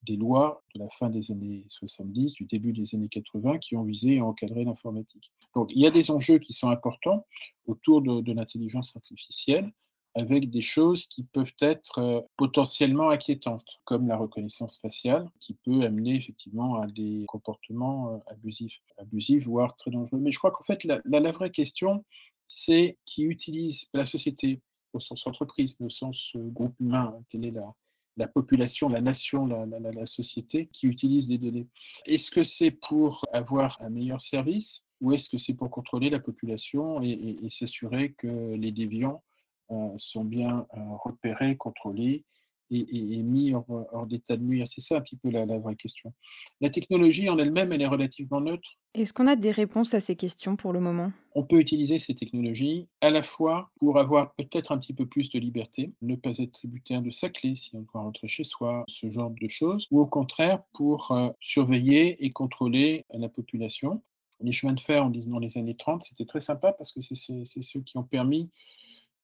des 0.03 0.15
lois 0.15 0.63
de 0.73 0.79
la 0.79 0.89
fin 0.89 1.09
des 1.09 1.31
années 1.31 1.65
70, 1.69 2.33
du 2.33 2.45
début 2.45 2.73
des 2.73 2.95
années 2.95 3.09
80, 3.09 3.59
qui 3.59 3.75
ont 3.75 3.83
visé 3.83 4.19
à 4.19 4.25
encadrer 4.25 4.63
l'informatique. 4.63 5.31
Donc 5.55 5.71
il 5.73 5.81
y 5.81 5.87
a 5.87 5.91
des 5.91 6.11
enjeux 6.11 6.39
qui 6.39 6.53
sont 6.53 6.69
importants 6.69 7.25
autour 7.65 8.01
de, 8.01 8.31
l'intelligence 8.31 8.95
artificielle, 8.95 9.71
avec 10.15 10.49
des 10.49 10.61
choses 10.61 11.05
qui 11.05 11.23
peuvent 11.23 11.53
être 11.61 11.99
euh, 11.99 12.21
potentiellement 12.37 13.09
inquiétantes, 13.11 13.65
comme 13.85 14.07
la 14.07 14.17
reconnaissance 14.17 14.77
faciale, 14.77 15.29
qui 15.39 15.53
peut 15.53 15.83
amener 15.83 16.15
effectivement 16.15 16.81
à 16.81 16.87
des 16.87 17.25
comportements 17.27 18.13
euh, 18.13 18.17
abusifs, 18.27 18.81
abusifs 18.97 19.45
voire 19.45 19.75
très 19.77 19.91
dangereux. 19.91 20.19
Mais 20.19 20.31
je 20.31 20.39
crois 20.39 20.51
qu'en 20.51 20.63
fait, 20.63 20.83
la, 20.85 21.31
vraie 21.31 21.51
question, 21.51 22.03
c'est 22.47 22.97
qui 23.05 23.23
utilise 23.23 23.85
la 23.93 24.05
société 24.05 24.61
au 24.93 24.99
sens 24.99 25.27
entreprise, 25.27 25.75
au 25.79 25.89
sens 25.89 26.31
euh, 26.35 26.47
groupe 26.49 26.79
humain, 26.79 27.13
quelle 27.29 27.45
est 27.45 27.51
la, 27.51 27.75
la 28.17 28.27
population, 28.27 28.89
la 28.89 29.01
nation, 29.01 29.45
la, 29.45 30.05
société 30.05 30.67
qui 30.73 30.87
utilise 30.87 31.27
des 31.27 31.37
données. 31.37 31.67
Est-ce 32.05 32.31
que 32.31 32.43
c'est 32.43 32.71
pour 32.71 33.25
avoir 33.31 33.77
un 33.81 33.89
meilleur 33.89 34.21
service 34.21 34.87
ou 34.99 35.13
est-ce 35.13 35.29
que 35.29 35.37
c'est 35.37 35.53
pour 35.53 35.69
contrôler 35.69 36.09
la 36.09 36.19
population 36.19 37.01
et 37.03 37.47
s'assurer 37.49 38.13
que 38.13 38.55
les 38.55 38.71
déviants 38.71 39.21
euh, 39.69 39.89
sont 39.97 40.23
bien 40.23 40.65
euh, 40.77 40.79
repérés, 41.03 41.57
contrôlés 41.57 42.23
et, 42.71 43.17
et 43.17 43.23
mis 43.23 43.53
hors, 43.53 43.65
hors 43.91 44.05
d'état 44.05 44.37
de 44.37 44.43
nuire 44.43 44.67
C'est 44.67 44.81
ça 44.81 44.97
un 44.97 45.01
petit 45.01 45.17
peu 45.17 45.29
la, 45.29 45.45
la, 45.45 45.57
vraie 45.57 45.75
question. 45.75 46.13
La 46.61 46.69
technologie 46.69 47.29
en 47.29 47.37
elle-même, 47.37 47.71
elle 47.71 47.81
est 47.81 47.87
relativement 47.87 48.41
neutre. 48.41 48.77
Est-ce 48.93 49.13
qu'on 49.13 49.27
a 49.27 49.35
des 49.35 49.51
réponses 49.51 49.93
à 49.93 50.01
ces 50.01 50.15
questions 50.15 50.55
pour 50.55 50.73
le 50.73 50.79
moment? 50.79 51.11
On 51.35 51.43
peut 51.43 51.59
utiliser 51.59 51.99
ces 51.99 52.15
technologies 52.15 52.87
à 53.01 53.09
la 53.09 53.21
fois 53.21 53.69
pour 53.79 53.99
avoir 53.99 54.33
peut-être 54.35 54.71
un 54.71 54.79
petit 54.79 54.93
peu 54.93 55.05
plus 55.05 55.29
de 55.29 55.39
liberté, 55.39 55.93
ne 56.01 56.15
pas 56.15 56.37
être 56.39 56.51
tributaire 56.51 57.01
de 57.01 57.11
sa 57.11 57.29
clé 57.29 57.55
si 57.55 57.75
on 57.75 57.81
doit 57.81 58.01
rentrer 58.01 58.27
chez 58.27 58.43
soi, 58.43 58.83
ce 58.87 59.09
genre 59.09 59.29
de 59.29 59.47
choses, 59.47 59.87
ou 59.91 59.99
au 59.99 60.07
contraire 60.07 60.63
pour 60.73 61.11
euh, 61.11 61.29
surveiller 61.39 62.25
et 62.25 62.31
contrôler 62.31 63.05
la 63.13 63.29
population. 63.29 64.01
Les 64.39 64.51
chemins 64.51 64.73
de 64.73 64.79
fer, 64.79 65.03
on 65.03 65.09
dit 65.09 65.27
dans 65.27 65.39
les 65.39 65.57
années 65.57 65.75
30, 65.75 66.03
c'était 66.03 66.25
très 66.25 66.39
sympa 66.39 66.71
parce 66.71 66.91
que 66.91 67.01
c'est 67.01 67.45
ceux 67.61 67.81
qui 67.81 67.97
ont 67.97 68.03
permis 68.03 68.49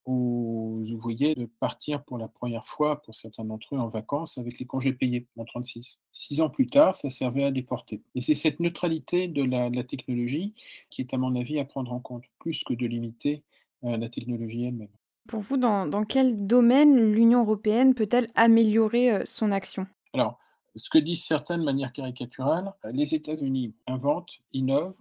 aux 0.06 0.84
ouvriers 0.92 1.36
de 1.36 1.46
partir 1.46 2.04
pour 2.04 2.18
la 2.18 2.28
première 2.28 2.66
fois, 2.66 3.02
pour 3.02 3.16
certains 3.16 3.46
d'entre 3.46 3.76
eux, 3.76 3.80
en 3.80 3.88
vacances 3.88 4.38
avec 4.38 4.60
les 4.60 4.66
congés 4.66 4.94
payés 4.94 5.28
en 5.38 5.46
36. 5.46 6.02
Six 6.12 6.42
ans 6.42 6.50
plus 6.50 6.68
tard, 6.68 6.96
ça 6.96 7.10
servait 7.10 7.44
à 7.44 7.52
déporter. 7.52 8.02
Et 8.16 8.22
c'est 8.22 8.36
cette 8.36 8.60
neutralité 8.60 9.28
de 9.28 9.44
la, 9.44 9.70
de 9.70 9.76
la, 9.76 9.84
technologie 9.84 10.54
qui 10.90 11.02
est, 11.02 11.14
à 11.14 11.18
mon 11.18 11.36
avis, 11.36 11.60
à 11.60 11.66
prendre 11.66 11.94
en 11.94 12.00
compte, 12.00 12.24
plus 12.40 12.64
que 12.64 12.74
de 12.74 12.86
limiter 12.86 13.44
euh, 13.86 13.98
la 13.98 14.10
technologie 14.10 14.66
elle-même. 14.66 14.90
Pour 15.28 15.40
vous, 15.40 15.58
dans, 15.58 15.88
dans 15.88 16.04
quel 16.04 16.46
domaine 16.46 17.12
l'Union 17.14 17.42
européenne 17.44 17.94
peut-elle 17.96 18.30
améliorer 18.36 19.12
euh, 19.12 19.22
son 19.26 19.52
action? 19.52 19.88
Alors, 20.14 20.38
ce 20.76 20.90
que 20.90 20.98
disent 20.98 21.24
certains 21.24 21.58
de 21.58 21.64
manière 21.64 21.94
caricaturale, 21.94 22.74
les 22.92 23.16
États-Unis 23.16 23.74
inventent, 23.88 24.40
innovent 24.52 24.96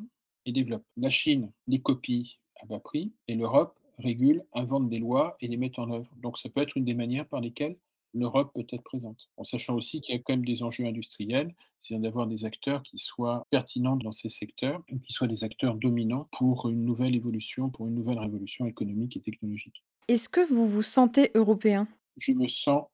et 0.47 0.53
développent. 0.53 0.87
La 0.97 1.11
Chine 1.11 1.51
les 1.67 1.81
copie 1.81 2.39
à 2.63 2.67
bas 2.67 2.79
prix 2.79 3.13
et 3.27 3.35
l'Europe 3.35 3.77
régulent, 4.03 4.45
inventent 4.53 4.91
des 4.91 4.99
lois 4.99 5.37
et 5.41 5.49
les 5.49 5.57
mettent 5.57 5.79
en 5.79 5.91
œuvre. 5.91 6.11
Donc 6.21 6.39
ça 6.39 6.49
peut 6.49 6.61
être 6.61 6.77
une 6.77 6.85
des 6.85 6.95
manières 6.95 7.27
par 7.27 7.41
lesquelles 7.41 7.77
l'Europe 8.15 8.53
peut 8.55 8.67
être 8.71 8.83
présente. 8.83 9.31
En 9.37 9.45
sachant 9.45 9.75
aussi 9.75 10.01
qu'il 10.01 10.15
y 10.15 10.19
a 10.19 10.21
quand 10.21 10.35
même 10.35 10.45
des 10.45 10.63
enjeux 10.63 10.85
industriels, 10.85 11.55
c'est 11.81 11.99
d'avoir 11.99 12.27
des 12.27 12.45
acteurs 12.45 12.83
qui 12.83 12.99
soient 12.99 13.47
pertinents 13.51 13.97
dans 13.97 14.13
ces 14.13 14.29
secteurs, 14.29 14.83
et 14.89 14.99
qui 14.99 15.13
soient 15.13 15.29
des 15.29 15.45
acteurs 15.45 15.77
dominants 15.77 16.29
pour 16.33 16.69
une 16.69 16.85
nouvelle 16.85 17.15
évolution, 17.15 17.71
pour 17.71 17.87
une 17.87 17.95
nouvelle 17.95 18.19
révolution 18.19 18.67
économique 18.67 19.17
et 19.17 19.21
technologique. 19.21 19.83
Est-ce 20.09 20.29
que 20.29 20.47
vous 20.47 20.67
vous 20.67 20.83
sentez 20.83 21.31
européen? 21.35 21.89
Je 22.19 22.33
me 22.33 22.49
sens 22.49 22.85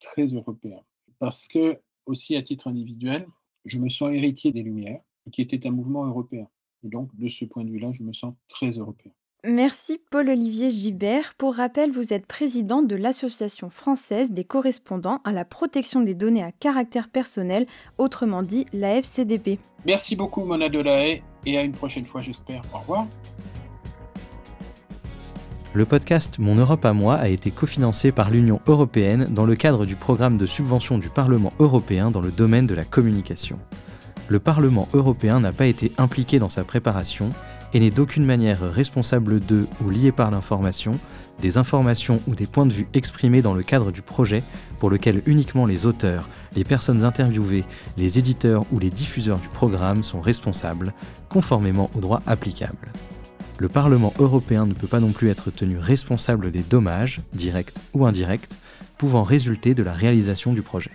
très 0.00 0.26
européen. 0.26 0.80
Parce 1.18 1.46
que, 1.48 1.80
aussi 2.06 2.34
à 2.36 2.42
titre 2.42 2.68
individuel, 2.68 3.26
je 3.64 3.78
me 3.78 3.88
sens 3.88 4.12
héritier 4.12 4.52
des 4.52 4.62
Lumières, 4.62 5.02
qui 5.30 5.42
était 5.42 5.66
un 5.66 5.72
mouvement 5.72 6.06
européen. 6.06 6.48
Et 6.84 6.88
donc, 6.88 7.14
de 7.16 7.28
ce 7.28 7.44
point 7.44 7.64
de 7.64 7.70
vue-là, 7.70 7.92
je 7.92 8.02
me 8.02 8.12
sens 8.12 8.34
très 8.48 8.70
européen. 8.70 9.12
Merci 9.44 10.00
Paul-Olivier 10.10 10.72
Gibert. 10.72 11.34
Pour 11.38 11.54
rappel, 11.54 11.92
vous 11.92 12.12
êtes 12.12 12.26
président 12.26 12.82
de 12.82 12.96
l'Association 12.96 13.70
française 13.70 14.32
des 14.32 14.42
correspondants 14.42 15.20
à 15.22 15.30
la 15.30 15.44
protection 15.44 16.00
des 16.00 16.14
données 16.14 16.42
à 16.42 16.50
caractère 16.50 17.08
personnel, 17.08 17.64
autrement 17.98 18.42
dit 18.42 18.66
la 18.72 18.96
FCDP. 18.96 19.60
Merci 19.86 20.16
beaucoup 20.16 20.42
Mona 20.44 20.68
Delahaye 20.68 21.22
et 21.46 21.56
à 21.56 21.62
une 21.62 21.70
prochaine 21.70 22.04
fois 22.04 22.20
j'espère. 22.20 22.62
Au 22.74 22.78
revoir. 22.78 23.06
Le 25.72 25.84
podcast 25.84 26.40
Mon 26.40 26.56
Europe 26.56 26.84
à 26.84 26.92
moi 26.92 27.14
a 27.14 27.28
été 27.28 27.52
cofinancé 27.52 28.10
par 28.10 28.30
l'Union 28.30 28.60
européenne 28.66 29.28
dans 29.30 29.46
le 29.46 29.54
cadre 29.54 29.86
du 29.86 29.94
programme 29.94 30.36
de 30.36 30.46
subvention 30.46 30.98
du 30.98 31.10
Parlement 31.10 31.52
européen 31.60 32.10
dans 32.10 32.20
le 32.20 32.32
domaine 32.32 32.66
de 32.66 32.74
la 32.74 32.84
communication. 32.84 33.60
Le 34.26 34.40
Parlement 34.40 34.88
européen 34.94 35.38
n'a 35.38 35.52
pas 35.52 35.66
été 35.66 35.92
impliqué 35.96 36.40
dans 36.40 36.50
sa 36.50 36.64
préparation 36.64 37.32
et 37.74 37.80
n'est 37.80 37.90
d'aucune 37.90 38.24
manière 38.24 38.60
responsable 38.60 39.40
de 39.40 39.66
ou 39.84 39.90
lié 39.90 40.12
par 40.12 40.30
l'information, 40.30 40.98
des 41.40 41.56
informations 41.56 42.20
ou 42.26 42.34
des 42.34 42.46
points 42.46 42.66
de 42.66 42.72
vue 42.72 42.88
exprimés 42.94 43.42
dans 43.42 43.54
le 43.54 43.62
cadre 43.62 43.92
du 43.92 44.02
projet 44.02 44.42
pour 44.78 44.90
lequel 44.90 45.22
uniquement 45.26 45.66
les 45.66 45.86
auteurs, 45.86 46.28
les 46.56 46.64
personnes 46.64 47.04
interviewées, 47.04 47.64
les 47.96 48.18
éditeurs 48.18 48.64
ou 48.72 48.78
les 48.78 48.90
diffuseurs 48.90 49.38
du 49.38 49.48
programme 49.48 50.02
sont 50.02 50.20
responsables, 50.20 50.92
conformément 51.28 51.90
au 51.94 52.00
droit 52.00 52.22
applicable. 52.26 52.92
Le 53.58 53.68
Parlement 53.68 54.14
européen 54.18 54.66
ne 54.66 54.74
peut 54.74 54.86
pas 54.86 55.00
non 55.00 55.10
plus 55.10 55.28
être 55.28 55.50
tenu 55.50 55.78
responsable 55.78 56.52
des 56.52 56.62
dommages, 56.62 57.20
directs 57.32 57.74
ou 57.92 58.06
indirects, 58.06 58.58
pouvant 58.98 59.24
résulter 59.24 59.74
de 59.74 59.82
la 59.82 59.92
réalisation 59.92 60.52
du 60.52 60.62
projet. 60.62 60.92